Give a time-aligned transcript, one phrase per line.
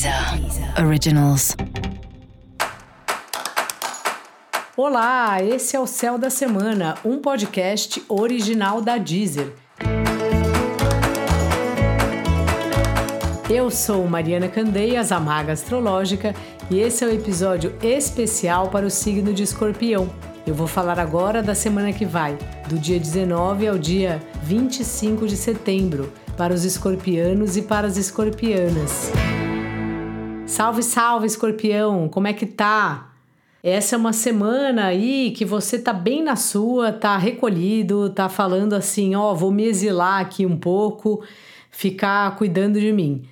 [0.00, 1.54] Deezer Originals.
[4.74, 9.52] Olá, esse é o Céu da Semana, um podcast original da Deezer.
[13.50, 16.34] Eu sou Mariana Candeias, a Maga Astrológica,
[16.70, 20.08] e esse é o um episódio especial para o signo de Escorpião.
[20.46, 22.38] Eu vou falar agora da semana que vai,
[22.70, 29.12] do dia 19 ao dia 25 de setembro, para os escorpianos e para as escorpianas.
[30.50, 32.08] Salve, salve, escorpião!
[32.08, 33.12] Como é que tá?
[33.62, 38.72] Essa é uma semana aí que você tá bem na sua, tá recolhido, tá falando
[38.72, 41.22] assim, ó, vou me exilar aqui um pouco,
[41.70, 43.22] ficar cuidando de mim.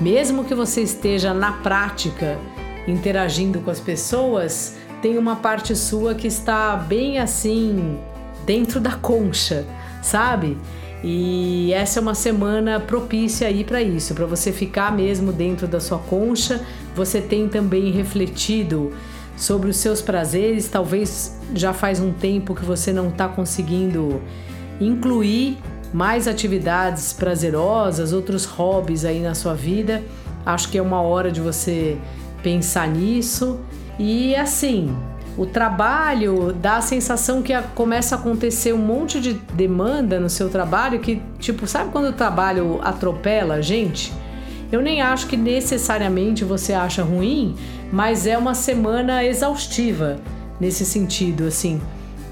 [0.00, 2.36] Mesmo que você esteja na prática
[2.88, 7.96] interagindo com as pessoas, tem uma parte sua que está bem assim
[8.44, 9.64] dentro da concha,
[10.02, 10.56] sabe?
[11.02, 15.80] E essa é uma semana propícia aí para isso, para você ficar mesmo dentro da
[15.80, 16.60] sua concha.
[16.94, 18.92] Você tem também refletido
[19.36, 24.20] sobre os seus prazeres, talvez já faz um tempo que você não está conseguindo
[24.80, 25.58] incluir
[25.92, 30.02] mais atividades prazerosas, outros hobbies aí na sua vida.
[30.44, 31.96] Acho que é uma hora de você
[32.42, 33.60] pensar nisso.
[33.98, 34.94] E assim,
[35.38, 40.48] o trabalho dá a sensação que começa a acontecer um monte de demanda no seu
[40.48, 44.12] trabalho que, tipo, sabe quando o trabalho atropela a gente?
[44.72, 47.54] Eu nem acho que necessariamente você acha ruim,
[47.92, 50.16] mas é uma semana exaustiva
[50.58, 51.80] nesse sentido, assim,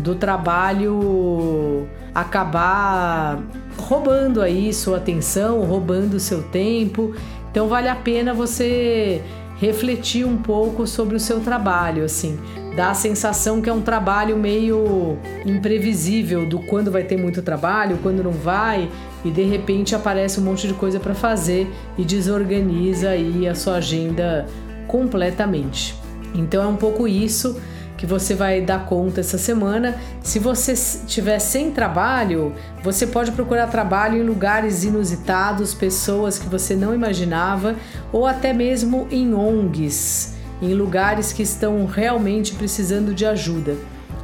[0.00, 3.38] do trabalho acabar
[3.78, 7.14] roubando aí sua atenção, roubando seu tempo.
[7.52, 9.22] Então vale a pena você
[9.58, 12.38] refletir um pouco sobre o seu trabalho, assim.
[12.76, 17.98] Dá a sensação que é um trabalho meio imprevisível do quando vai ter muito trabalho,
[18.02, 18.90] quando não vai,
[19.24, 21.66] e de repente aparece um monte de coisa para fazer
[21.96, 24.44] e desorganiza aí a sua agenda
[24.86, 25.96] completamente.
[26.34, 27.58] Então é um pouco isso
[27.96, 29.96] que você vai dar conta essa semana.
[30.22, 32.52] Se você estiver sem trabalho,
[32.84, 37.74] você pode procurar trabalho em lugares inusitados, pessoas que você não imaginava,
[38.12, 43.76] ou até mesmo em ONGs, em lugares que estão realmente precisando de ajuda.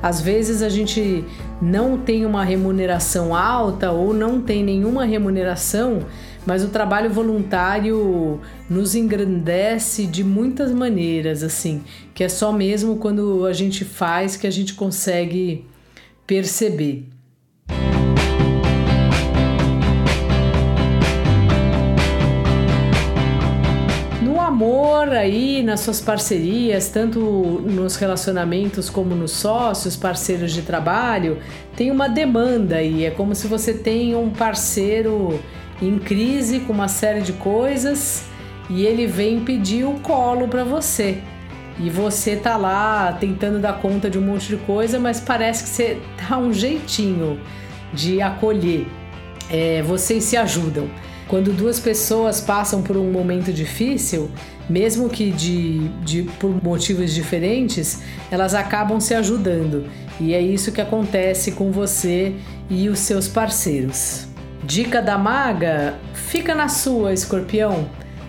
[0.03, 1.25] Às vezes a gente
[1.61, 6.01] não tem uma remuneração alta ou não tem nenhuma remuneração,
[6.45, 13.47] mas o trabalho voluntário nos engrandece de muitas maneiras, assim, que é só mesmo quando
[13.47, 15.65] a gente faz que a gente consegue
[16.27, 17.12] perceber.
[25.11, 31.39] Aí, nas suas parcerias, tanto nos relacionamentos como nos sócios, parceiros de trabalho,
[31.77, 33.05] tem uma demanda aí.
[33.05, 35.41] É como se você tem um parceiro
[35.81, 38.25] em crise com uma série de coisas
[38.71, 41.19] e ele vem pedir o colo para você.
[41.79, 45.69] E você tá lá tentando dar conta de um monte de coisa, mas parece que
[45.71, 45.99] você
[46.29, 47.41] dá um jeitinho
[47.93, 48.87] de acolher.
[49.53, 50.89] É, vocês se ajudam.
[51.29, 54.31] Quando duas pessoas passam por um momento difícil,
[54.69, 59.87] mesmo que de, de, por motivos diferentes, elas acabam se ajudando.
[60.21, 62.35] E é isso que acontece com você
[62.69, 64.27] e os seus parceiros.
[64.65, 67.89] Dica da maga: fica na sua, escorpião.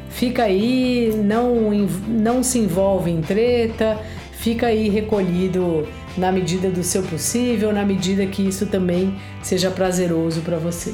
[0.10, 1.72] Fica aí, não,
[2.08, 4.00] não se envolve em treta,
[4.32, 10.42] fica aí recolhido na medida do seu possível, na medida que isso também seja prazeroso
[10.42, 10.94] para você.